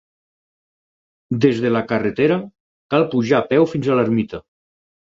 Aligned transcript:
Des 1.45 1.61
de 1.67 1.73
la 1.77 1.83
carretera, 1.93 2.39
cal 2.95 3.09
pujar 3.15 3.45
a 3.45 3.49
peu 3.55 3.71
fins 3.77 3.91
a 3.99 4.03
l'ermita. 4.03 4.45